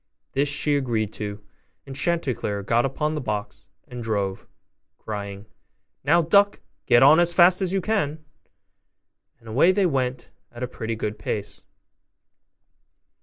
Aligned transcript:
This 0.31 0.49
she 0.49 0.75
agreed 0.75 1.13
to 1.13 1.35
do; 1.37 1.43
and 1.85 1.95
Chanticleer 1.95 2.63
got 2.63 2.87
upon 2.87 3.13
the 3.13 3.21
box, 3.21 3.69
and 3.87 4.01
drove, 4.01 4.47
crying, 4.97 5.45
'Now, 6.03 6.23
duck, 6.23 6.59
get 6.87 7.03
on 7.03 7.19
as 7.19 7.33
fast 7.33 7.61
as 7.61 7.71
you 7.71 7.81
can.' 7.81 8.25
And 9.39 9.47
away 9.47 9.71
they 9.71 9.85
went 9.85 10.31
at 10.51 10.63
a 10.63 10.67
pretty 10.67 10.95
good 10.95 11.19
pace. 11.19 11.63